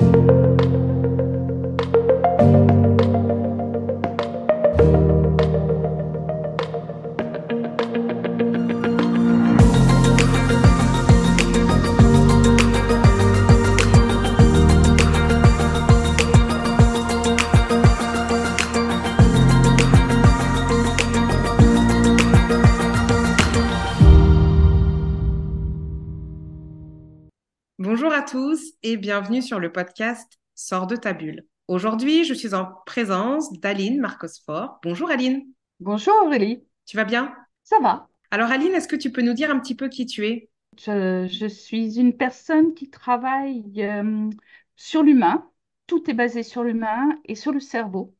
you. 0.00 0.59
Bonjour 28.00 28.16
à 28.16 28.22
tous 28.22 28.72
et 28.82 28.96
bienvenue 28.96 29.42
sur 29.42 29.60
le 29.60 29.70
podcast 29.70 30.40
Sors 30.54 30.86
de 30.86 30.96
ta 30.96 31.12
bulle. 31.12 31.44
Aujourd'hui, 31.68 32.24
je 32.24 32.32
suis 32.32 32.54
en 32.54 32.64
présence 32.86 33.52
d'Aline 33.60 34.00
Marcosfort. 34.00 34.80
Bonjour 34.82 35.10
Aline. 35.10 35.44
Bonjour 35.80 36.14
Aurélie. 36.24 36.64
Tu 36.86 36.96
vas 36.96 37.04
bien? 37.04 37.34
Ça 37.62 37.76
va. 37.82 38.08
Alors 38.30 38.50
Aline, 38.50 38.72
est-ce 38.72 38.88
que 38.88 38.96
tu 38.96 39.12
peux 39.12 39.20
nous 39.20 39.34
dire 39.34 39.50
un 39.50 39.60
petit 39.60 39.74
peu 39.74 39.90
qui 39.90 40.06
tu 40.06 40.26
es? 40.26 40.48
Je, 40.78 41.28
je, 41.30 41.44
suis 41.44 42.00
une 42.00 42.16
personne 42.16 42.72
qui 42.72 42.88
travaille 42.88 43.70
euh, 43.82 44.30
sur 44.76 45.02
l'humain. 45.02 45.46
Tout 45.86 46.10
est 46.10 46.14
basé 46.14 46.42
sur 46.42 46.64
l'humain 46.64 47.18
et 47.26 47.34
sur 47.34 47.52
le 47.52 47.60
cerveau, 47.60 48.16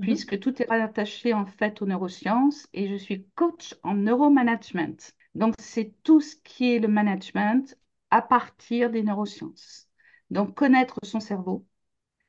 mmh. 0.00 0.02
puisque 0.02 0.40
tout 0.40 0.60
est 0.60 0.66
rattaché 0.66 1.32
en 1.32 1.46
fait 1.46 1.80
aux 1.80 1.86
neurosciences 1.86 2.66
et 2.72 2.88
je 2.88 2.96
suis 2.96 3.24
coach 3.36 3.76
en 3.84 3.94
neuromanagement. 3.94 4.96
Donc 5.36 5.54
c'est 5.60 5.94
tout 6.02 6.20
ce 6.20 6.34
qui 6.42 6.74
est 6.74 6.80
le 6.80 6.88
management 6.88 7.78
à 8.12 8.20
partir 8.20 8.90
des 8.90 9.02
neurosciences. 9.02 9.88
Donc, 10.30 10.54
connaître 10.54 10.98
son 11.02 11.18
cerveau, 11.18 11.66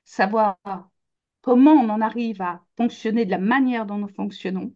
savoir 0.06 0.58
comment 1.42 1.74
on 1.74 1.90
en 1.90 2.00
arrive 2.00 2.42
à 2.42 2.64
fonctionner 2.78 3.26
de 3.26 3.32
la 3.32 3.38
manière 3.38 3.86
dont 3.86 3.98
nous 3.98 4.08
fonctionnons. 4.08 4.74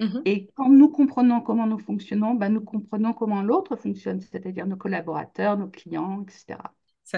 Mhm. 0.00 0.22
Et 0.24 0.50
quand 0.56 0.68
nous 0.68 0.88
comprenons 0.88 1.40
comment 1.40 1.66
nous 1.66 1.78
fonctionnons, 1.78 2.34
ben, 2.34 2.52
nous 2.52 2.60
comprenons 2.60 3.12
comment 3.12 3.40
l'autre 3.42 3.76
fonctionne, 3.76 4.20
c'est-à-dire 4.20 4.66
nos 4.66 4.76
collaborateurs, 4.76 5.56
nos 5.56 5.68
clients, 5.68 6.22
etc. 6.22 6.58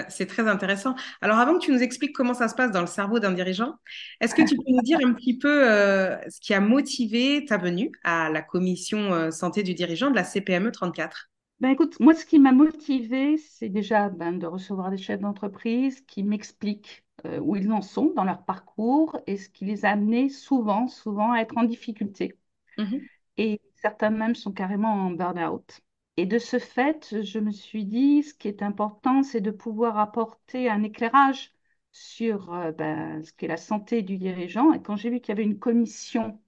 C'est 0.07 0.25
très 0.25 0.47
intéressant. 0.47 0.95
Alors, 1.19 1.37
avant 1.37 1.55
que 1.55 1.65
tu 1.65 1.71
nous 1.71 1.83
expliques 1.83 2.13
comment 2.13 2.33
ça 2.33 2.47
se 2.47 2.55
passe 2.55 2.71
dans 2.71 2.79
le 2.79 2.87
cerveau 2.87 3.19
d'un 3.19 3.33
dirigeant, 3.33 3.73
est-ce 4.21 4.33
que 4.33 4.41
tu 4.41 4.55
peux 4.55 4.71
nous 4.71 4.81
dire 4.83 4.99
un 5.03 5.11
petit 5.13 5.37
peu 5.37 5.69
euh, 5.69 6.17
ce 6.29 6.39
qui 6.39 6.53
a 6.53 6.61
motivé 6.61 7.43
ta 7.43 7.57
venue 7.57 7.91
à 8.05 8.29
la 8.29 8.41
commission 8.41 9.13
euh, 9.13 9.31
santé 9.31 9.63
du 9.63 9.73
dirigeant 9.73 10.09
de 10.09 10.15
la 10.15 10.23
CPME 10.23 10.71
34 10.71 11.30
ben 11.61 11.69
écoute, 11.69 11.99
moi, 11.99 12.15
ce 12.15 12.25
qui 12.25 12.39
m'a 12.39 12.51
motivé, 12.51 13.37
c'est 13.37 13.69
déjà 13.69 14.09
ben, 14.09 14.33
de 14.39 14.47
recevoir 14.47 14.89
des 14.89 14.97
chefs 14.97 15.19
d'entreprise 15.21 16.01
qui 16.01 16.23
m'expliquent 16.23 17.05
euh, 17.25 17.39
où 17.39 17.55
ils 17.55 17.71
en 17.71 17.83
sont 17.83 18.11
dans 18.15 18.23
leur 18.23 18.43
parcours 18.45 19.19
et 19.27 19.37
ce 19.37 19.47
qui 19.47 19.65
les 19.65 19.85
a 19.85 19.91
amenés 19.91 20.29
souvent, 20.29 20.87
souvent 20.87 21.33
à 21.33 21.39
être 21.39 21.55
en 21.57 21.63
difficulté. 21.63 22.35
Mm-hmm. 22.79 23.07
Et 23.37 23.61
certains 23.75 24.09
même 24.09 24.33
sont 24.33 24.51
carrément 24.51 24.91
en 24.91 25.11
burn-out. 25.11 25.81
Et 26.17 26.25
de 26.25 26.39
ce 26.39 26.57
fait, 26.57 27.21
je 27.21 27.37
me 27.37 27.51
suis 27.51 27.85
dit, 27.85 28.23
ce 28.23 28.33
qui 28.33 28.47
est 28.47 28.63
important, 28.63 29.21
c'est 29.21 29.41
de 29.41 29.51
pouvoir 29.51 29.99
apporter 29.99 30.67
un 30.67 30.81
éclairage 30.81 31.53
sur 31.91 32.53
euh, 32.53 32.71
ben, 32.71 33.23
ce 33.23 33.33
qu'est 33.33 33.47
la 33.47 33.57
santé 33.57 34.01
du 34.01 34.17
dirigeant. 34.17 34.73
Et 34.73 34.81
quand 34.81 34.95
j'ai 34.95 35.11
vu 35.11 35.19
qu'il 35.19 35.29
y 35.29 35.37
avait 35.37 35.43
une 35.43 35.59
commission 35.59 36.39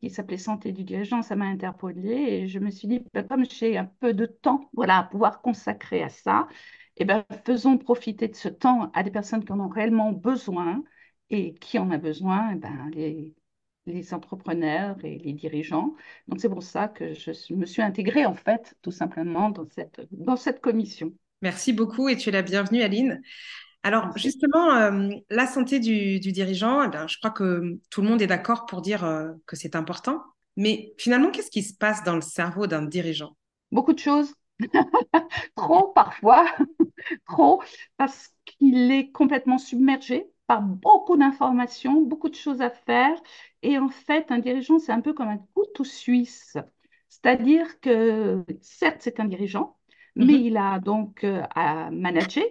qui 0.00 0.10
s'appelait 0.10 0.38
Santé 0.38 0.72
du 0.72 0.84
dirigeant, 0.84 1.22
ça 1.22 1.36
m'a 1.36 1.46
interpellée 1.46 2.10
et 2.12 2.48
je 2.48 2.58
me 2.58 2.70
suis 2.70 2.88
dit, 2.88 3.02
ben, 3.12 3.26
comme 3.26 3.44
j'ai 3.44 3.76
un 3.78 3.86
peu 4.00 4.14
de 4.14 4.26
temps 4.26 4.70
voilà, 4.72 4.98
à 4.98 5.02
pouvoir 5.04 5.42
consacrer 5.42 6.02
à 6.02 6.08
ça, 6.08 6.48
eh 6.96 7.04
ben, 7.04 7.24
faisons 7.44 7.78
profiter 7.78 8.28
de 8.28 8.34
ce 8.36 8.48
temps 8.48 8.90
à 8.94 9.02
des 9.02 9.10
personnes 9.10 9.44
qui 9.44 9.52
en 9.52 9.60
ont 9.60 9.68
réellement 9.68 10.12
besoin 10.12 10.82
et 11.30 11.54
qui 11.54 11.78
en 11.78 11.90
a 11.90 11.98
besoin, 11.98 12.52
eh 12.52 12.56
ben, 12.56 12.90
les, 12.92 13.34
les 13.86 14.14
entrepreneurs 14.14 14.96
et 15.04 15.18
les 15.18 15.32
dirigeants. 15.32 15.94
Donc 16.28 16.40
c'est 16.40 16.48
pour 16.48 16.62
ça 16.62 16.88
que 16.88 17.14
je 17.14 17.54
me 17.54 17.66
suis 17.66 17.82
intégrée 17.82 18.26
en 18.26 18.34
fait 18.34 18.74
tout 18.82 18.90
simplement 18.90 19.50
dans 19.50 19.66
cette, 19.70 20.00
dans 20.10 20.36
cette 20.36 20.60
commission. 20.60 21.12
Merci 21.42 21.72
beaucoup 21.72 22.08
et 22.08 22.16
tu 22.16 22.28
es 22.28 22.32
la 22.32 22.42
bienvenue 22.42 22.82
Aline. 22.82 23.22
Alors 23.82 24.16
justement, 24.16 24.72
euh, 24.74 25.08
la 25.30 25.46
santé 25.46 25.80
du, 25.80 26.18
dirigeant, 26.20 26.82
eh 26.82 27.08
je 27.08 27.18
crois 27.18 27.30
que 27.30 27.78
tout 27.90 28.02
le 28.02 28.08
monde 28.08 28.20
est 28.20 28.26
d'accord 28.26 28.66
pour 28.66 28.82
dire 28.82 29.04
euh, 29.04 29.32
que 29.46 29.56
c'est 29.56 29.74
important. 29.74 30.22
Mais 30.56 30.92
finalement, 30.98 31.30
qu'est-ce 31.30 31.50
qui 31.50 31.62
se 31.62 31.74
passe 31.74 32.04
dans 32.04 32.14
le 32.14 32.20
cerveau 32.20 32.66
d'un 32.66 32.82
dirigeant? 32.82 33.36
Beaucoup 33.72 33.92
de 33.92 33.98
choses. 33.98 34.34
Trop 35.56 35.88
parfois, 35.94 36.44
trop, 37.26 37.62
parce 37.96 38.28
qu'il 38.44 38.90
est 38.92 39.10
complètement 39.10 39.56
submergé 39.56 40.26
par 40.46 40.60
beaucoup 40.60 41.16
d'informations, 41.16 42.02
beaucoup 42.02 42.28
de 42.28 42.34
choses 42.34 42.60
à 42.60 42.68
faire. 42.68 43.14
Et 43.62 43.78
en 43.78 43.88
fait, 43.88 44.30
un 44.30 44.38
dirigeant, 44.38 44.78
c'est 44.78 44.92
un 44.92 45.00
peu 45.00 45.14
comme 45.14 45.28
un 45.28 45.38
couteau 45.54 45.84
suisse. 45.84 46.58
C'est-à-dire 47.08 47.80
que, 47.80 48.44
certes, 48.60 48.98
c'est 49.00 49.18
un 49.20 49.24
dirigeant, 49.24 49.78
mais 50.14 50.26
mm-hmm. 50.26 50.42
il 50.42 50.56
a 50.56 50.78
donc 50.78 51.24
euh, 51.24 51.42
à 51.54 51.90
manager, 51.90 52.44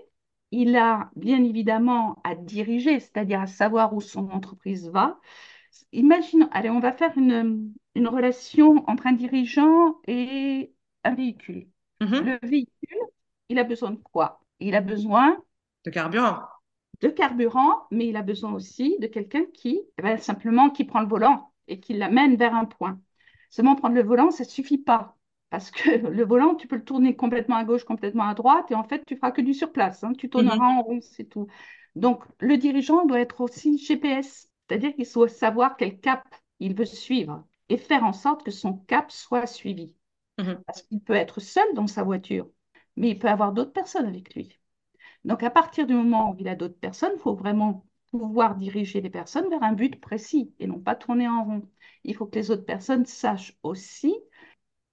il 0.51 0.75
a 0.75 1.11
bien 1.15 1.43
évidemment 1.43 2.19
à 2.23 2.35
diriger, 2.35 2.99
c'est-à-dire 2.99 3.41
à 3.41 3.47
savoir 3.47 3.93
où 3.93 4.01
son 4.01 4.29
entreprise 4.31 4.89
va. 4.89 5.19
Imaginons, 5.91 6.49
allez, 6.51 6.69
on 6.69 6.79
va 6.79 6.91
faire 6.91 7.17
une, 7.17 7.73
relation 7.95 8.83
entre 8.89 9.07
un 9.07 9.13
dirigeant 9.13 9.99
et 10.07 10.73
un 11.03 11.15
véhicule. 11.15 11.67
Mhm. 12.01 12.25
Le 12.25 12.39
véhicule, 12.47 12.97
il 13.49 13.59
a 13.59 13.63
besoin 13.63 13.91
de 13.91 13.97
quoi? 13.97 14.41
Il 14.59 14.75
a 14.75 14.81
besoin 14.81 15.37
de 15.85 15.91
carburant. 15.91 16.39
De 17.01 17.09
carburant, 17.09 17.87
mais 17.91 18.07
il 18.07 18.15
a 18.15 18.21
besoin 18.21 18.53
aussi 18.53 18.97
de 18.99 19.07
quelqu'un 19.07 19.45
qui, 19.53 19.81
eh 19.97 20.01
ben, 20.01 20.17
simplement, 20.17 20.69
qui 20.69 20.83
prend 20.83 21.01
le 21.01 21.07
volant 21.07 21.53
et 21.67 21.79
qui 21.79 21.93
l'amène 21.93 22.35
vers 22.35 22.55
un 22.55 22.65
point. 22.65 22.99
Seulement 23.49 23.75
prendre 23.75 23.95
le 23.95 24.03
volant, 24.03 24.31
ça 24.31 24.43
ne 24.43 24.49
suffit 24.49 24.77
pas. 24.77 25.17
Parce 25.49 25.71
que 25.71 25.89
le 26.09 26.23
volant, 26.23 26.55
tu 26.55 26.67
peux 26.67 26.75
le 26.75 26.83
tourner 26.83 27.15
complètement 27.15 27.55
à 27.55 27.63
gauche, 27.63 27.83
complètement 27.83 28.27
à 28.27 28.33
droite, 28.33 28.71
et 28.71 28.75
en 28.75 28.83
fait, 28.83 29.03
tu 29.05 29.15
feras 29.15 29.31
que 29.31 29.41
du 29.41 29.53
surplace. 29.53 30.03
Hein. 30.03 30.13
Tu 30.13 30.29
tourneras 30.29 30.55
mhm. 30.55 30.77
en 30.77 30.81
rond, 30.81 30.99
c'est 31.01 31.25
tout. 31.25 31.47
Donc, 31.95 32.23
le 32.39 32.57
dirigeant 32.57 33.05
doit 33.05 33.19
être 33.19 33.41
aussi 33.41 33.77
GPS, 33.77 34.49
c'est-à-dire 34.67 34.93
qu'il 34.95 35.11
doit 35.11 35.27
savoir 35.27 35.75
quel 35.77 35.99
cap 35.99 36.23
il 36.59 36.75
veut 36.75 36.85
suivre 36.85 37.45
et 37.69 37.77
faire 37.77 38.03
en 38.03 38.13
sorte 38.13 38.43
que 38.43 38.51
son 38.51 38.73
cap 38.73 39.11
soit 39.11 39.47
suivi. 39.47 39.93
Mhm. 40.37 40.61
Parce 40.65 40.83
qu'il 40.83 41.01
peut 41.01 41.13
être 41.13 41.39
seul 41.39 41.67
dans 41.73 41.87
sa 41.87 42.03
voiture, 42.03 42.49
mais 42.95 43.09
il 43.09 43.19
peut 43.19 43.27
avoir 43.27 43.51
d'autres 43.51 43.73
personnes 43.73 44.05
avec 44.05 44.33
lui. 44.35 44.57
Donc, 45.25 45.43
à 45.43 45.49
partir 45.49 45.85
du 45.85 45.93
moment 45.93 46.31
où 46.31 46.35
il 46.39 46.47
a 46.47 46.55
d'autres 46.55 46.79
personnes, 46.79 47.11
il 47.15 47.19
faut 47.19 47.35
vraiment 47.35 47.85
pouvoir 48.11 48.55
diriger 48.55 49.01
les 49.01 49.09
personnes 49.09 49.49
vers 49.49 49.63
un 49.63 49.73
but 49.73 49.99
précis 49.99 50.53
et 50.59 50.67
non 50.67 50.79
pas 50.79 50.95
tourner 50.95 51.27
en 51.27 51.43
rond. 51.43 51.69
Il 52.03 52.15
faut 52.15 52.25
que 52.25 52.35
les 52.35 52.51
autres 52.51 52.65
personnes 52.65 53.05
sachent 53.05 53.57
aussi 53.61 54.15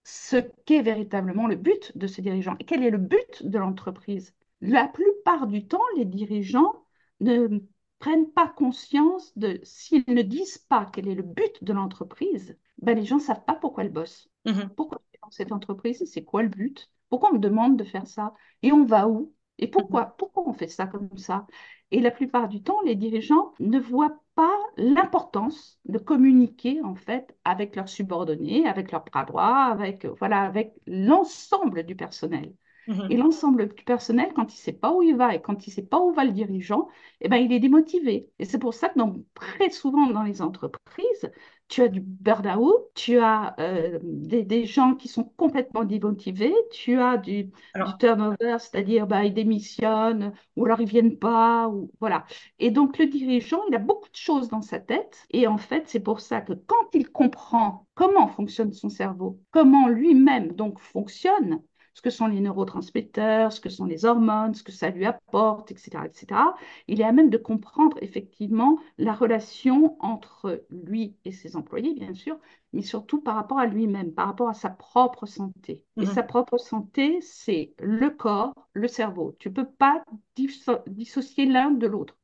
ce 0.09 0.37
qu'est 0.65 0.83
véritablement 0.83 1.49
le 1.49 1.56
but 1.56 1.91
de 1.99 2.06
ce 2.06 2.21
dirigeant 2.21 2.55
et 2.61 2.65
quel 2.65 2.84
est 2.84 2.91
le 2.91 2.99
but 2.99 3.44
de 3.44 3.59
l'entreprise? 3.59 4.34
La 4.61 4.87
plupart 4.87 5.49
du 5.49 5.67
temps, 5.67 5.83
les 5.97 6.05
dirigeants 6.05 6.87
ne 7.21 7.59
prennent 7.99 8.31
pas 8.31 8.47
conscience 8.49 9.37
de, 9.37 9.59
s'ils 9.65 10.05
ne 10.06 10.22
disent 10.22 10.59
pas 10.59 10.87
quel 10.93 11.09
est 11.09 11.15
le 11.16 11.25
but 11.25 11.65
de 11.65 11.72
l'entreprise, 11.72 12.56
ben 12.78 12.97
les 12.97 13.05
gens 13.05 13.16
ne 13.16 13.21
savent 13.21 13.45
pas 13.45 13.56
pourquoi 13.56 13.83
elles 13.83 13.93
bossent. 13.93 14.31
Mhm. 14.45 14.71
Pourquoi 14.77 15.03
dans 15.22 15.31
cette 15.33 15.50
entreprise? 15.50 16.05
C'est 16.06 16.25
quoi 16.25 16.45
le 16.45 16.49
but? 16.50 16.89
Pourquoi 17.09 17.31
on 17.31 17.34
me 17.34 17.39
demande 17.41 17.77
de 17.77 17.83
faire 17.84 18.06
ça? 18.06 18.33
Et 18.62 18.71
on 18.71 18.84
va 18.84 19.09
où? 19.09 19.34
Et 19.59 19.69
pourquoi, 19.69 20.06
mhm. 20.06 20.12
pourquoi 20.19 20.49
on 20.49 20.53
fait 20.53 20.69
ça 20.69 20.87
comme 20.87 21.17
ça? 21.17 21.47
Et 21.91 22.00
la 22.00 22.11
plupart 22.11 22.49
du 22.49 22.62
temps, 22.62 22.81
les 22.83 22.97
dirigeants 22.97 23.53
ne 23.61 23.78
voient 23.78 24.21
pas 24.34 24.56
l'importance 24.77 25.78
de 25.84 25.99
communiquer 25.99 26.83
en 26.83 26.94
fait 26.94 27.37
avec 27.44 27.77
leurs 27.77 27.89
subordonnés, 27.89 28.66
avec 28.66 28.93
leurs 28.93 29.05
bras 29.05 29.25
droits, 29.25 29.65
avec 29.66 30.05
voilà, 30.19 30.43
avec 30.43 30.75
l'ensemble 30.87 31.84
du 31.84 31.97
personnel. 31.97 32.53
Mhm. 32.87 33.07
Et 33.11 33.17
l'ensemble 33.17 33.75
du 33.75 33.85
personnel, 33.85 34.33
quand 34.35 34.53
il 34.53 34.57
ne 34.57 34.61
sait 34.61 34.73
pas 34.73 34.93
où 34.93 35.03
il 35.03 35.17
va 35.17 35.35
et 35.35 35.41
quand 35.41 35.67
il 35.67 35.71
ne 35.71 35.75
sait 35.75 35.87
pas 35.87 36.01
où 36.01 36.13
va 36.13 36.25
le 36.25 36.33
dirigeant, 36.33 36.89
eh 37.21 37.28
ben, 37.28 37.37
il 37.37 37.53
est 37.53 37.60
démotivé. 37.60 38.28
Et 38.39 38.45
c'est 38.45 38.59
pour 38.59 38.75
ça 38.75 38.89
que 38.89 38.99
donc, 38.99 39.16
très 39.34 39.71
souvent 39.71 40.07
dans 40.09 40.22
les 40.22 40.43
entreprises, 40.43 41.31
tu 41.69 41.83
as 41.83 41.89
du 41.89 42.01
burn-out, 42.01 42.91
tu 42.95 43.19
as 43.19 43.57
euh, 43.59 43.99
des, 44.03 44.65
gens 44.66 44.95
qui 44.95 45.09
sont 45.09 45.25
complètement 45.37 45.84
démotivés, 45.84 46.55
tu 46.71 47.01
as 47.01 47.16
du, 47.16 47.51
turnover, 47.99 48.57
c'est-à-dire 48.59 49.07
bah, 49.07 49.25
ils 49.25 49.34
démissionnent 49.34 50.33
ou 50.55 50.65
alors 50.65 50.81
ils 50.81 50.89
viennent 50.89 51.19
pas, 51.19 51.69
ou 51.69 51.91
voilà. 52.01 52.25
Et 52.59 52.71
donc 52.71 52.99
le 52.99 53.07
dirigeant, 53.07 53.63
il 53.69 53.75
a 53.75 53.78
beaucoup 53.78 54.09
de 54.09 54.16
choses 54.16 54.49
dans 54.49 54.63
sa 54.63 54.78
tête 54.78 55.27
et 55.31 55.47
en 55.47 55.59
fait 55.59 55.84
c'est 55.89 56.01
pour 56.01 56.21
ça 56.21 56.41
que 56.41 56.53
quand 56.53 56.95
il 56.95 57.10
comprend 57.10 57.87
comment 57.95 58.28
fonctionne 58.28 58.72
son 58.72 58.89
cerveau, 58.89 59.41
comment 59.51 59.89
lui-même 59.89 60.53
donc 60.53 60.78
fonctionne, 60.78 61.63
ce 61.97 62.03
que 62.03 62.10
sont 62.10 62.27
les 62.27 62.41
neurotransmetteurs, 62.41 63.53
ce 63.53 63.60
que 63.60 63.71
sont 63.71 63.87
les 63.87 64.04
hormones, 64.04 64.54
ce 64.54 64.63
que 64.63 64.71
ça 64.72 64.91
lui 64.91 65.07
apporte, 65.07 65.71
etc., 65.72 66.04
etc. 66.07 66.54
Il 66.89 67.01
est 67.01 67.04
à 67.04 67.13
même 67.13 67.31
de 67.31 67.39
comprendre 67.39 67.97
effectivement 68.03 68.78
la 68.98 69.15
relation 69.15 69.97
entre 70.01 70.65
lui 70.71 71.16
et 71.25 71.33
ses 71.33 71.57
employés, 71.57 71.95
bien 71.95 72.13
sûr, 72.15 72.39
mais 72.75 72.83
surtout 72.83 73.22
par 73.22 73.34
rapport 73.37 73.59
à 73.59 73.66
lui-même, 73.66 74.13
par 74.13 74.27
rapport 74.27 74.48
à 74.51 74.54
sa 74.54 74.69
propre 74.71 75.25
santé. 75.27 75.83
Et 76.01 76.04
Mhm. 76.04 76.13
sa 76.13 76.22
propre 76.22 76.59
santé, 76.59 77.21
c'est 77.22 77.72
le 77.81 78.10
corps, 78.10 78.53
le 78.75 78.89
cerveau. 78.89 79.34
Tu 79.39 79.48
ne 79.48 79.54
peux 79.54 79.65
pas 79.66 80.04
disso- 80.37 80.83
dissocier 80.87 81.47
l'un 81.47 81.71
de 81.71 81.87
l'autre. 81.87 82.16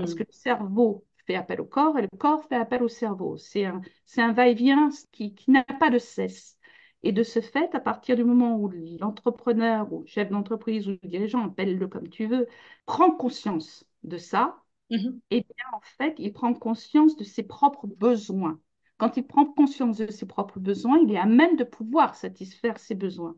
Parce 0.00 0.14
que 0.14 0.24
le 0.24 0.32
cerveau 0.32 1.04
fait 1.26 1.36
appel 1.36 1.60
au 1.60 1.64
corps 1.66 1.98
et 1.98 2.02
le 2.02 2.08
corps 2.18 2.44
fait 2.48 2.56
appel 2.56 2.82
au 2.82 2.88
cerveau. 2.88 3.36
C'est 3.36 3.64
un, 3.64 4.32
va-et-vient 4.32 4.88
qui, 5.12 5.34
qui 5.34 5.50
n'a 5.50 5.62
pas 5.64 5.90
de 5.90 5.98
cesse. 5.98 6.58
Et 7.02 7.12
de 7.12 7.22
ce 7.22 7.40
fait, 7.40 7.74
à 7.74 7.80
partir 7.80 8.16
du 8.16 8.24
moment 8.24 8.56
où 8.58 8.68
l'entrepreneur 9.00 9.92
ou 9.92 10.00
le 10.02 10.06
chef 10.06 10.30
d'entreprise 10.30 10.88
ou 10.88 10.92
le 11.02 11.08
dirigeant, 11.08 11.46
appelle-le 11.46 11.88
comme 11.88 12.08
tu 12.08 12.26
veux, 12.26 12.46
prend 12.86 13.10
conscience 13.12 13.84
de 14.04 14.18
ça, 14.18 14.62
Mhm. 14.90 15.20
eh 15.30 15.40
bien, 15.42 15.64
en 15.72 15.80
fait, 15.80 16.14
il 16.18 16.32
prend 16.32 16.54
conscience 16.54 17.16
de 17.16 17.24
ses 17.24 17.44
propres 17.44 17.86
besoins. 17.88 18.60
Quand 18.98 19.16
il 19.18 19.26
prend 19.26 19.46
conscience 19.46 19.98
de 19.98 20.08
ses 20.10 20.26
propres 20.26 20.60
besoins, 20.60 20.98
il 20.98 21.12
est 21.12 21.18
à 21.18 21.26
même 21.26 21.56
de 21.56 21.64
pouvoir 21.64 22.14
satisfaire 22.16 22.78
ses 22.78 22.94
besoins. 22.96 23.36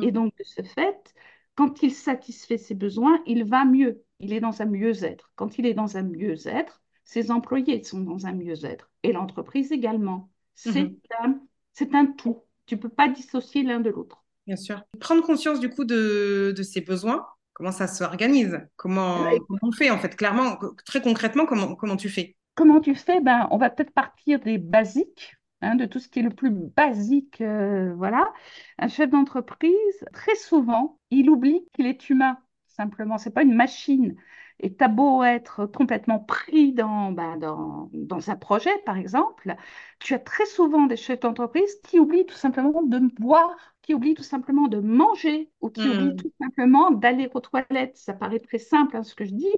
Et 0.00 0.10
Mhm. 0.10 0.12
donc, 0.12 0.36
de 0.38 0.44
ce 0.44 0.62
fait, 0.62 1.14
quand 1.56 1.82
il 1.82 1.92
satisfait 1.92 2.58
ses 2.58 2.74
besoins, 2.74 3.22
il 3.26 3.44
va 3.44 3.64
mieux. 3.64 4.04
Il 4.20 4.32
est 4.32 4.40
dans 4.40 4.62
un 4.62 4.66
mieux-être. 4.66 5.32
Quand 5.36 5.58
il 5.58 5.66
est 5.66 5.74
dans 5.74 5.96
un 5.96 6.02
mieux-être, 6.02 6.82
ses 7.04 7.30
employés 7.30 7.82
sont 7.84 8.00
dans 8.00 8.26
un 8.26 8.32
mieux-être 8.34 8.90
et 9.02 9.12
l'entreprise 9.12 9.72
également. 9.72 10.30
C'est 10.54 10.90
Mhm. 10.90 11.00
un, 11.20 11.40
c'est 11.72 11.94
un 11.94 12.06
tout. 12.06 12.43
Tu 12.66 12.76
ne 12.76 12.80
peux 12.80 12.88
pas 12.88 13.08
dissocier 13.08 13.62
l'un 13.62 13.80
de 13.80 13.90
l'autre. 13.90 14.24
Bien 14.46 14.56
sûr. 14.56 14.82
Prendre 15.00 15.22
conscience 15.22 15.60
du 15.60 15.70
coup 15.70 15.84
de, 15.84 16.52
de 16.56 16.62
ses 16.62 16.80
besoins, 16.80 17.26
comment 17.52 17.72
ça 17.72 17.86
s'organise, 17.86 18.60
comment, 18.76 19.24
comment 19.48 19.58
on 19.62 19.72
fait 19.72 19.90
en 19.90 19.98
fait, 19.98 20.16
clairement, 20.16 20.58
très 20.84 21.00
concrètement, 21.00 21.46
comment, 21.46 21.74
comment 21.76 21.96
tu 21.96 22.08
fais? 22.08 22.36
Comment 22.54 22.80
tu 22.80 22.94
fais? 22.94 23.20
Ben, 23.20 23.48
on 23.50 23.56
va 23.56 23.70
peut-être 23.70 23.92
partir 23.92 24.40
des 24.40 24.58
basiques, 24.58 25.34
hein, 25.60 25.74
de 25.76 25.86
tout 25.86 25.98
ce 25.98 26.08
qui 26.08 26.20
est 26.20 26.22
le 26.22 26.30
plus 26.30 26.50
basique. 26.50 27.40
euh, 27.40 27.94
voilà. 27.96 28.32
Un 28.78 28.88
chef 28.88 29.10
d'entreprise, 29.10 30.04
très 30.12 30.34
souvent, 30.36 30.98
il 31.10 31.30
oublie 31.30 31.66
qu'il 31.72 31.86
est 31.86 32.08
humain, 32.10 32.38
simplement. 32.68 33.18
C'est 33.18 33.32
pas 33.34 33.42
une 33.42 33.54
machine. 33.54 34.14
Et 34.60 34.74
t'as 34.76 34.88
beau 34.88 35.22
être 35.24 35.66
complètement 35.66 36.20
pris 36.20 36.72
dans, 36.72 37.12
ben, 37.12 37.36
dans, 37.38 37.90
dans 37.92 38.30
un 38.30 38.36
projet, 38.36 38.70
par 38.86 38.96
exemple, 38.96 39.54
tu 40.00 40.14
as 40.14 40.18
très 40.18 40.46
souvent 40.46 40.86
des 40.86 40.96
chefs 40.96 41.20
d'entreprise 41.20 41.80
qui 41.84 41.98
oublient 41.98 42.26
tout 42.26 42.34
simplement 42.36 42.82
de 42.82 42.98
boire, 43.20 43.50
qui 43.82 43.94
oublient 43.94 44.14
tout 44.14 44.22
simplement 44.22 44.68
de 44.68 44.78
manger 44.80 45.50
ou 45.60 45.70
qui 45.70 45.88
oublient 45.88 46.14
Hmm. 46.14 46.16
tout 46.16 46.32
simplement 46.40 46.90
d'aller 46.90 47.28
aux 47.34 47.40
toilettes. 47.40 47.96
Ça 47.96 48.14
paraît 48.14 48.40
très 48.40 48.58
simple, 48.58 48.96
hein, 48.96 49.02
ce 49.02 49.14
que 49.14 49.24
je 49.24 49.32
dis, 49.34 49.52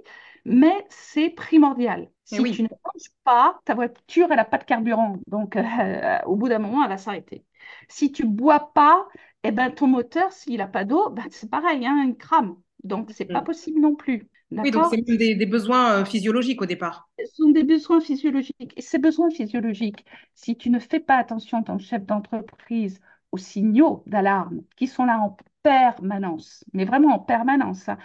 mais 0.44 0.72
c'est 0.90 1.30
primordial. 1.30 2.10
Si 2.24 2.42
oui. 2.42 2.48
tu 2.48 2.62
ne 2.62 2.68
manges 2.68 3.10
pas, 3.24 3.60
ta 3.64 3.74
voiture, 3.74 4.26
elle 4.30 4.36
n'a 4.36 4.44
pas 4.44 4.58
de 4.58 4.64
carburant. 4.64 5.16
Donc, 5.26 5.56
euh, 5.56 6.18
au 6.26 6.36
bout 6.36 6.48
d'un 6.48 6.58
moment, 6.58 6.82
elle 6.82 6.88
va 6.90 6.96
s'arrêter. 6.98 7.44
Si 7.88 8.12
tu 8.12 8.24
bois 8.26 8.72
pas, 8.74 9.06
eh 9.44 9.52
ben, 9.52 9.70
ton 9.70 9.86
moteur, 9.86 10.32
s'il 10.32 10.58
n'a 10.58 10.66
pas 10.66 10.84
d'eau, 10.84 11.10
ben, 11.10 11.24
c'est 11.30 11.50
pareil, 11.50 11.86
hein, 11.86 12.04
il 12.08 12.16
crame. 12.16 12.56
Donc, 12.84 13.10
c'est 13.12 13.24
pas 13.30 13.42
Hmm. 13.42 13.42
possible 13.42 13.80
non 13.80 13.94
plus. 13.94 14.28
Oui, 14.62 14.70
donc 14.70 14.84
c'est 14.86 15.00
des, 15.02 15.34
des 15.34 15.46
besoins 15.46 16.00
euh, 16.02 16.04
physiologiques 16.04 16.60
au 16.62 16.66
départ. 16.66 17.08
Ce 17.18 17.24
sont 17.34 17.50
des 17.50 17.64
besoins 17.64 18.00
physiologiques. 18.00 18.72
Et 18.76 18.82
ces 18.82 18.98
besoins 18.98 19.30
physiologiques, 19.30 20.04
si 20.34 20.56
tu 20.56 20.70
ne 20.70 20.78
fais 20.78 21.00
pas 21.00 21.16
attention 21.16 21.58
en 21.58 21.62
tant 21.62 21.76
que 21.78 21.82
chef 21.82 22.04
d'entreprise 22.04 23.00
aux 23.32 23.38
signaux 23.38 24.02
d'alarme 24.06 24.62
qui 24.76 24.86
sont 24.86 25.04
là 25.04 25.18
en 25.20 25.36
permanence, 25.62 26.64
mais 26.72 26.84
vraiment 26.84 27.14
en 27.14 27.18
permanence, 27.18 27.88
hein. 27.88 27.98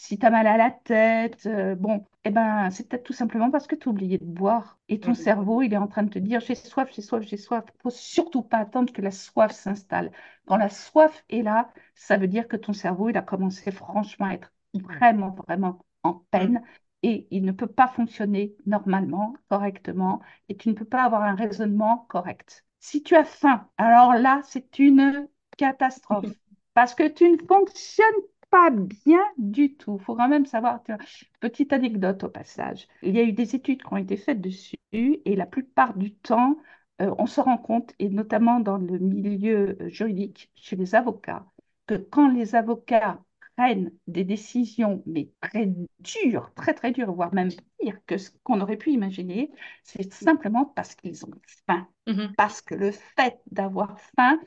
Si 0.00 0.16
tu 0.16 0.24
as 0.24 0.30
mal 0.30 0.46
à 0.46 0.56
la 0.56 0.70
tête, 0.70 1.44
euh, 1.46 1.74
bon, 1.74 2.06
eh 2.24 2.30
ben, 2.30 2.70
c'est 2.70 2.88
peut-être 2.88 3.02
tout 3.02 3.12
simplement 3.12 3.50
parce 3.50 3.66
que 3.66 3.74
tu 3.74 3.88
as 3.88 3.90
oublié 3.90 4.18
de 4.18 4.24
boire. 4.24 4.78
Et 4.88 5.00
ton 5.00 5.12
Hmm. 5.12 5.14
cerveau, 5.14 5.60
il 5.62 5.72
est 5.74 5.76
en 5.76 5.88
train 5.88 6.04
de 6.04 6.10
te 6.10 6.20
dire, 6.20 6.38
j'ai 6.40 6.54
soif, 6.54 6.88
j'ai 6.94 7.02
soif, 7.02 7.22
j'ai 7.24 7.36
soif. 7.36 7.64
Il 7.74 7.82
faut 7.82 7.90
surtout 7.90 8.42
pas 8.42 8.58
attendre 8.58 8.92
que 8.92 9.02
la 9.02 9.10
soif 9.10 9.50
s'installe. 9.50 10.12
Quand 10.46 10.56
la 10.56 10.68
soif 10.68 11.24
est 11.30 11.42
là, 11.42 11.68
ça 11.96 12.16
veut 12.16 12.28
dire 12.28 12.46
que 12.46 12.56
ton 12.56 12.72
cerveau, 12.72 13.08
il 13.08 13.16
a 13.16 13.22
commencé 13.22 13.72
franchement 13.72 14.26
à 14.26 14.34
être 14.34 14.52
vraiment, 14.74 15.30
vraiment 15.48 15.80
en 16.02 16.14
peine 16.30 16.62
et 17.02 17.28
il 17.30 17.44
ne 17.44 17.52
peut 17.52 17.66
pas 17.68 17.88
fonctionner 17.88 18.56
normalement, 18.66 19.34
correctement, 19.48 20.20
et 20.48 20.56
tu 20.56 20.68
ne 20.68 20.74
peux 20.74 20.84
pas 20.84 21.04
avoir 21.04 21.22
un 21.22 21.34
raisonnement 21.34 22.06
correct. 22.08 22.64
Si 22.80 23.02
tu 23.02 23.14
as 23.14 23.24
faim, 23.24 23.68
alors 23.76 24.14
là, 24.14 24.40
c'est 24.44 24.78
une 24.78 25.28
catastrophe 25.56 26.26
parce 26.74 26.94
que 26.94 27.08
tu 27.08 27.28
ne 27.30 27.36
fonctionnes 27.46 28.06
pas 28.50 28.70
bien 28.70 29.20
du 29.36 29.76
tout. 29.76 29.98
Il 30.00 30.04
faut 30.04 30.16
quand 30.16 30.28
même 30.28 30.46
savoir, 30.46 30.82
tu 30.82 30.92
vois, 30.92 31.00
petite 31.40 31.72
anecdote 31.72 32.24
au 32.24 32.28
passage, 32.28 32.88
il 33.02 33.14
y 33.14 33.20
a 33.20 33.22
eu 33.22 33.32
des 33.32 33.54
études 33.54 33.82
qui 33.82 33.92
ont 33.92 33.96
été 33.96 34.16
faites 34.16 34.40
dessus 34.40 34.76
et 34.92 35.36
la 35.36 35.46
plupart 35.46 35.96
du 35.96 36.14
temps, 36.14 36.56
euh, 37.02 37.14
on 37.18 37.26
se 37.26 37.40
rend 37.40 37.58
compte, 37.58 37.92
et 37.98 38.08
notamment 38.08 38.60
dans 38.60 38.78
le 38.78 38.98
milieu 38.98 39.76
euh, 39.80 39.88
juridique, 39.88 40.50
chez 40.54 40.76
les 40.76 40.94
avocats, 40.94 41.46
que 41.86 41.94
quand 41.94 42.28
les 42.28 42.54
avocats 42.54 43.22
prennent 43.58 43.90
des 44.06 44.24
décisions, 44.24 45.02
mais 45.06 45.30
très 45.40 45.68
dures, 46.00 46.52
très 46.54 46.74
très 46.74 46.92
dures, 46.92 47.12
voire 47.12 47.34
même 47.34 47.50
pire 47.80 47.98
que 48.06 48.16
ce 48.16 48.30
qu'on 48.44 48.60
aurait 48.60 48.76
pu 48.76 48.90
imaginer, 48.92 49.50
c'est 49.82 50.12
simplement 50.12 50.64
parce 50.64 50.94
qu'ils 50.94 51.24
ont 51.26 51.30
faim. 51.66 51.88
Mhm. 52.06 52.34
Parce 52.36 52.62
que 52.62 52.74
le 52.76 52.92
fait 52.92 53.40
d'avoir 53.50 53.98
faim 54.16 54.38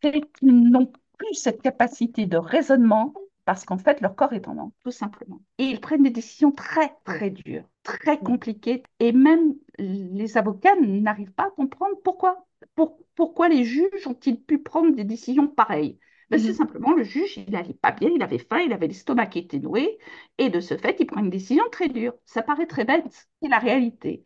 fait 0.00 0.22
qu'ils 0.38 0.70
n'ont 0.70 0.92
plus 1.18 1.34
cette 1.34 1.62
capacité 1.62 2.26
de 2.26 2.36
raisonnement 2.36 3.12
parce 3.44 3.64
qu'en 3.64 3.78
fait, 3.78 4.00
leur 4.00 4.14
corps 4.14 4.32
est 4.32 4.46
en 4.46 4.54
manque, 4.54 4.74
tout 4.84 4.92
simplement. 4.92 5.40
Et 5.58 5.64
ils 5.64 5.80
prennent 5.80 6.04
des 6.04 6.10
décisions 6.10 6.52
très, 6.52 6.94
très 7.04 7.30
dures, 7.30 7.64
très 7.82 8.18
compliquées. 8.18 8.82
Et 9.00 9.12
même 9.12 9.54
les 9.78 10.36
avocats 10.36 10.76
n'arrivent 10.80 11.32
pas 11.32 11.46
à 11.46 11.50
comprendre 11.50 11.96
pourquoi. 12.04 12.46
Pour- 12.76 12.98
pourquoi 13.16 13.48
les 13.48 13.64
juges 13.64 14.06
ont-ils 14.06 14.40
pu 14.40 14.58
prendre 14.62 14.94
des 14.94 15.04
décisions 15.04 15.48
pareilles 15.48 15.98
ben, 16.30 16.38
c'est 16.38 16.52
Mhm. 16.52 16.56
simplement 16.56 16.92
le 16.94 17.02
juge, 17.04 17.36
il 17.38 17.50
n'allait 17.50 17.74
pas 17.74 17.92
bien, 17.92 18.10
il 18.14 18.22
avait 18.22 18.38
faim, 18.38 18.60
il 18.60 18.72
avait 18.72 18.86
l'estomac 18.88 19.26
qui 19.26 19.38
était 19.40 19.58
noué, 19.58 19.98
et 20.38 20.48
de 20.50 20.60
ce 20.60 20.76
fait, 20.76 20.96
il 21.00 21.06
prend 21.06 21.20
une 21.22 21.30
décision 21.30 21.64
très 21.72 21.88
dure. 21.88 22.14
Ça 22.26 22.42
paraît 22.42 22.66
très 22.66 22.84
bête, 22.84 23.28
c'est 23.42 23.48
la 23.48 23.58
réalité. 23.58 24.24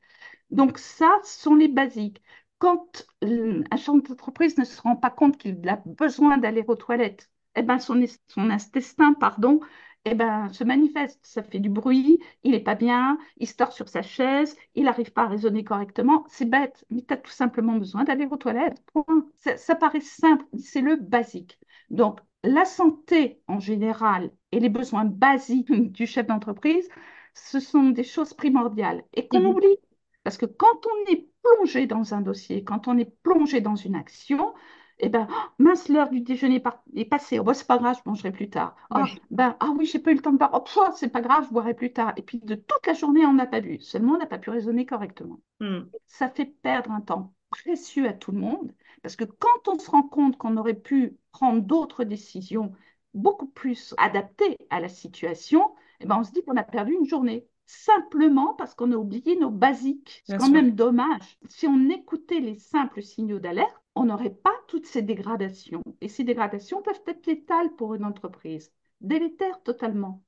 Donc 0.51 0.79
ça, 0.79 1.11
ce 1.25 1.41
sont 1.43 1.55
les 1.55 1.69
basiques. 1.69 2.23
Quand 2.59 3.07
un 3.23 3.77
chef 3.77 3.95
d'entreprise 4.03 4.57
ne 4.59 4.65
se 4.65 4.81
rend 4.81 4.97
pas 4.97 5.11
compte 5.11 5.37
qu'il 5.39 5.67
a 5.69 5.77
besoin 5.87 6.39
d'aller 6.39 6.65
aux 6.67 6.77
toilettes, 6.77 7.31
eh 7.57 7.63
ben 7.63 7.79
son, 7.79 8.01
est- 8.01 8.21
son 8.29 8.51
intestin, 8.51 9.15
pardon, 9.15 9.61
eh 10.05 10.15
ben, 10.15 10.49
se 10.53 10.65
manifeste. 10.65 11.21
Ça 11.25 11.43
fait 11.43 11.59
du 11.61 11.69
bruit, 11.71 12.21
il 12.43 12.53
n'est 12.53 12.61
pas 12.61 12.75
bien, 12.75 13.19
il 13.39 13.47
se 13.49 13.55
tord 13.57 13.73
sur 13.73 13.89
sa 13.89 14.03
chaise, 14.03 14.57
il 14.75 14.85
n'arrive 14.85 15.13
pas 15.13 15.23
à 15.25 15.29
raisonner 15.29 15.65
correctement. 15.65 16.25
C'est 16.29 16.49
bête, 16.49 16.85
mais 16.91 17.03
tu 17.03 17.13
as 17.15 17.17
tout 17.17 17.31
simplement 17.31 17.77
besoin 17.77 18.05
d'aller 18.05 18.27
aux 18.27 18.37
toilettes. 18.37 18.83
Point. 18.93 19.27
Ça, 19.37 19.57
ça 19.57 19.75
paraît 19.75 20.01
simple, 20.01 20.45
c'est 20.59 20.81
le 20.83 20.97
basique. 20.97 21.59
Donc, 21.91 22.21
la 22.43 22.65
santé 22.65 23.43
en 23.49 23.59
général 23.61 24.31
et 24.53 24.61
les 24.61 24.69
besoins 24.69 25.05
basiques 25.05 25.71
du 25.93 26.07
chef 26.07 26.27
d'entreprise, 26.27 26.89
ce 27.35 27.61
sont 27.61 27.91
des 27.91 28.05
choses 28.05 28.35
primordiales 28.35 29.05
et 29.15 29.29
qu'on 29.29 29.45
Mhm. 29.45 29.51
oublie. 29.51 29.77
Parce 30.23 30.39
que 30.39 30.47
quand 30.47 30.87
on 30.87 31.13
est 31.13 31.29
plongé 31.43 31.87
dans 31.87 32.15
un 32.15 32.21
dossier, 32.23 32.65
quand 32.65 32.89
on 32.89 32.97
est 32.99 33.11
plongé 33.23 33.61
dans 33.61 33.77
une 33.77 33.95
action, 33.95 34.55
eh 34.99 35.09
ben, 35.09 35.27
oh, 35.31 35.35
mince, 35.59 35.89
l'heure 35.89 36.09
du 36.11 36.21
déjeuner 36.21 36.63
est 36.95 37.05
passée. 37.05 37.39
Oh, 37.39 37.45
bah, 37.45 37.55
c'est 37.55 37.67
pas 37.67 37.79
grave, 37.79 37.97
je 38.03 38.09
mangerai 38.09 38.33
plus 38.33 38.49
tard. 38.49 38.77
Oh, 38.95 39.01
ben, 39.31 39.57
ah 39.61 39.73
oui, 39.77 39.87
j'ai 39.87 39.99
pas 39.99 40.13
eu 40.13 40.15
le 40.15 40.23
temps 40.23 40.33
de 40.33 40.39
boire. 40.39 40.51
Oh, 40.55 40.61
pff, 40.61 40.79
c'est 40.97 41.09
pas 41.11 41.21
grave, 41.21 41.45
je 41.47 41.53
boirai 41.53 41.75
plus 41.75 41.93
tard. 41.93 42.13
Et 42.17 42.23
puis, 42.23 42.39
de 42.41 42.55
toute 42.55 42.87
la 42.87 42.95
journée, 42.95 43.27
on 43.27 43.33
n'a 43.35 43.47
pas 43.47 43.61
bu. 43.61 43.81
Seulement, 43.81 44.15
on 44.15 44.19
n'a 44.19 44.27
pas 44.27 44.39
pu 44.39 44.51
raisonner 44.51 44.87
correctement. 44.87 45.41
Hmm. 45.61 45.95
Ça 46.07 46.29
fait 46.31 46.47
perdre 46.47 46.91
un 46.93 47.01
temps 47.03 47.35
précieux 47.51 48.09
à 48.09 48.13
tout 48.15 48.33
le 48.33 48.39
monde. 48.41 48.73
Parce 49.05 49.17
que 49.17 49.25
quand 49.25 49.69
on 49.69 49.79
se 49.79 49.91
rend 49.91 50.03
compte 50.03 50.39
qu'on 50.39 50.57
aurait 50.57 50.73
pu 50.73 51.19
prendre 51.31 51.61
d'autres 51.61 52.05
décisions 52.05 52.73
beaucoup 53.13 53.47
plus 53.47 53.95
adaptées 53.99 54.57
à 54.71 54.81
la 54.81 54.89
situation, 54.89 55.63
eh 56.01 56.07
ben, 56.07 56.17
on 56.19 56.25
se 56.25 56.33
dit 56.33 56.43
qu'on 56.43 56.57
a 56.57 56.63
perdu 56.63 56.95
une 56.95 57.05
journée 57.05 57.47
simplement 57.67 58.55
parce 58.55 58.75
qu'on 58.75 58.93
a 58.93 58.97
oublié 58.97 59.37
nos 59.37 59.51
basiques. 59.51 60.23
C'est 60.25 60.39
quand 60.39 60.47
sûr. 60.47 60.55
même 60.55 60.71
dommage. 60.71 61.39
Si 61.51 61.67
on 61.67 61.91
écoutait 61.91 62.41
les 62.41 62.57
simples 62.57 63.03
signaux 63.03 63.41
d'alerte, 63.41 63.79
on 63.95 64.07
n'aurait 64.07 64.31
pas 64.31 64.55
toutes 64.69 64.87
ces 64.87 65.03
dégradations. 65.03 65.83
Et 66.01 66.09
ces 66.09 66.25
dégradations 66.25 66.81
peuvent 66.81 67.03
être 67.07 67.27
létales 67.27 67.75
pour 67.77 67.93
une 67.93 68.07
entreprise, 68.07 68.73
délétères 69.03 69.63
totalement. 69.63 70.23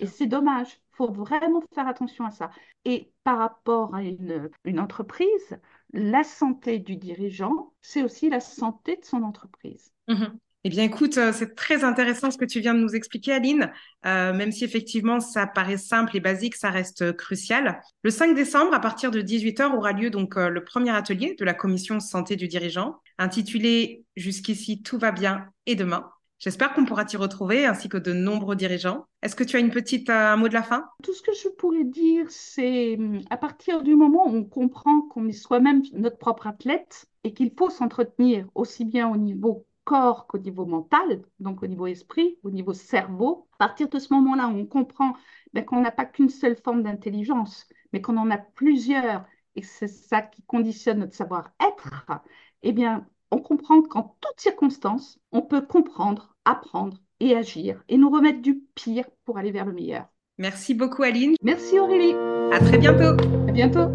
Et 0.00 0.06
c'est 0.06 0.26
dommage. 0.26 0.80
Il 0.92 0.96
faut 0.96 1.10
vraiment 1.10 1.64
faire 1.74 1.88
attention 1.88 2.26
à 2.26 2.30
ça. 2.30 2.50
Et 2.84 3.12
par 3.24 3.38
rapport 3.38 3.92
à 3.92 4.04
une, 4.04 4.50
une 4.64 4.78
entreprise, 4.78 5.58
la 5.92 6.22
santé 6.24 6.78
du 6.78 6.96
dirigeant, 6.96 7.72
c'est 7.80 8.02
aussi 8.02 8.30
la 8.30 8.40
santé 8.40 8.96
de 8.96 9.04
son 9.04 9.22
entreprise. 9.22 9.92
Mhm. 10.08 10.38
Eh 10.64 10.68
bien, 10.68 10.84
écoute, 10.84 11.16
euh, 11.16 11.32
c'est 11.32 11.54
très 11.54 11.84
intéressant 11.84 12.30
ce 12.30 12.36
que 12.36 12.44
tu 12.44 12.60
viens 12.60 12.74
de 12.74 12.80
nous 12.80 12.94
expliquer, 12.94 13.32
Aline. 13.32 13.72
Euh, 14.04 14.34
même 14.34 14.52
si 14.52 14.62
effectivement 14.62 15.18
ça 15.18 15.46
paraît 15.46 15.78
simple 15.78 16.14
et 16.18 16.20
basique, 16.20 16.54
ça 16.54 16.68
reste 16.68 17.16
crucial. 17.16 17.80
Le 18.02 18.10
5 18.10 18.34
décembre, 18.34 18.74
à 18.74 18.80
partir 18.80 19.10
de 19.10 19.22
18h, 19.22 19.74
aura 19.74 19.92
lieu 19.92 20.10
donc 20.10 20.36
euh, 20.36 20.50
le 20.50 20.62
premier 20.62 20.90
atelier 20.90 21.34
de 21.38 21.44
la 21.46 21.54
commission 21.54 21.98
santé 21.98 22.36
du 22.36 22.46
dirigeant, 22.46 23.00
intitulé 23.18 24.04
Jusqu'ici 24.16 24.82
tout 24.82 24.98
va 24.98 25.12
bien 25.12 25.46
et 25.64 25.76
demain. 25.76 26.10
J'espère 26.40 26.72
qu'on 26.72 26.86
pourra 26.86 27.04
t'y 27.04 27.18
retrouver 27.18 27.66
ainsi 27.66 27.90
que 27.90 27.98
de 27.98 28.14
nombreux 28.14 28.56
dirigeants. 28.56 29.04
Est-ce 29.20 29.36
que 29.36 29.44
tu 29.44 29.56
as 29.56 29.60
une 29.60 29.70
petite 29.70 30.08
euh, 30.08 30.32
un 30.32 30.36
mot 30.36 30.48
de 30.48 30.54
la 30.54 30.62
fin? 30.62 30.86
Tout 31.02 31.12
ce 31.12 31.20
que 31.20 31.34
je 31.34 31.48
pourrais 31.50 31.84
dire, 31.84 32.24
c'est 32.30 32.98
à 33.28 33.36
partir 33.36 33.82
du 33.82 33.94
moment 33.94 34.26
où 34.26 34.36
on 34.36 34.44
comprend 34.44 35.02
qu'on 35.02 35.28
est 35.28 35.32
soi-même 35.32 35.82
notre 35.92 36.16
propre 36.16 36.46
athlète 36.46 37.04
et 37.24 37.34
qu'il 37.34 37.52
faut 37.58 37.68
s'entretenir 37.68 38.48
aussi 38.54 38.86
bien 38.86 39.10
au 39.10 39.18
niveau 39.18 39.66
corps 39.84 40.26
qu'au 40.26 40.38
niveau 40.38 40.64
mental, 40.64 41.22
donc 41.40 41.62
au 41.62 41.66
niveau 41.66 41.86
esprit, 41.86 42.38
au 42.42 42.50
niveau 42.50 42.72
cerveau. 42.72 43.46
À 43.58 43.66
partir 43.66 43.90
de 43.90 43.98
ce 43.98 44.14
moment-là, 44.14 44.48
on 44.48 44.64
comprend 44.64 45.12
ben, 45.52 45.62
qu'on 45.62 45.82
n'a 45.82 45.90
pas 45.90 46.06
qu'une 46.06 46.30
seule 46.30 46.56
forme 46.56 46.82
d'intelligence, 46.82 47.66
mais 47.92 48.00
qu'on 48.00 48.16
en 48.16 48.30
a 48.30 48.38
plusieurs 48.38 49.26
et 49.56 49.62
c'est 49.62 49.88
ça 49.88 50.22
qui 50.22 50.42
conditionne 50.44 51.00
notre 51.00 51.14
savoir-être. 51.14 52.22
Eh 52.62 52.72
bien, 52.72 53.06
on 53.30 53.38
comprend 53.38 53.82
qu'en 53.82 54.16
toutes 54.20 54.40
circonstances, 54.40 55.18
on 55.32 55.42
peut 55.42 55.60
comprendre, 55.60 56.34
apprendre 56.44 56.98
et 57.20 57.36
agir 57.36 57.82
et 57.88 57.98
nous 57.98 58.10
remettre 58.10 58.42
du 58.42 58.62
pire 58.74 59.04
pour 59.24 59.38
aller 59.38 59.52
vers 59.52 59.66
le 59.66 59.72
meilleur. 59.72 60.06
Merci 60.38 60.74
beaucoup 60.74 61.02
Aline. 61.02 61.34
Merci 61.42 61.78
Aurélie. 61.78 62.14
À 62.52 62.58
très 62.58 62.78
bientôt. 62.78 63.16
À 63.48 63.52
bientôt. 63.52 63.88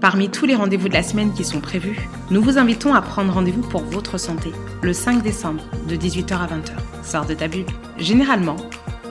Parmi 0.00 0.28
tous 0.28 0.44
les 0.44 0.54
rendez-vous 0.54 0.90
de 0.90 0.92
la 0.92 1.02
semaine 1.02 1.32
qui 1.32 1.44
sont 1.44 1.62
prévus, 1.62 1.98
nous 2.30 2.42
vous 2.42 2.58
invitons 2.58 2.92
à 2.92 3.00
prendre 3.00 3.32
rendez-vous 3.32 3.62
pour 3.62 3.80
votre 3.80 4.18
santé 4.18 4.50
le 4.82 4.92
5 4.92 5.22
décembre 5.22 5.64
de 5.88 5.96
18h 5.96 6.34
à 6.34 6.46
20h. 6.46 6.72
Sors 7.02 7.24
de 7.24 7.32
ta 7.32 7.48
bulle. 7.48 7.64
Généralement, 7.96 8.56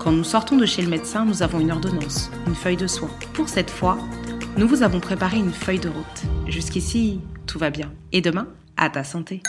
quand 0.04 0.12
nous 0.12 0.26
sortons 0.26 0.58
de 0.58 0.66
chez 0.66 0.82
le 0.82 0.90
médecin, 0.90 1.24
nous 1.24 1.44
avons 1.44 1.62
une 1.62 1.72
ordonnance, 1.72 2.30
une 2.46 2.56
feuille 2.56 2.76
de 2.76 2.88
soins. 2.88 3.10
Pour 3.34 3.48
cette 3.48 3.70
fois, 3.70 3.98
nous 4.58 4.68
vous 4.68 4.84
avons 4.84 5.00
préparé 5.00 5.38
une 5.38 5.54
feuille 5.54 5.80
de 5.80 5.88
route. 5.88 6.24
Jusqu'ici, 6.48 7.22
tout 7.48 7.58
va 7.58 7.70
bien. 7.70 7.90
Et 8.12 8.20
demain, 8.20 8.48
à 8.76 8.90
ta 8.90 9.06
santé. 9.06 9.42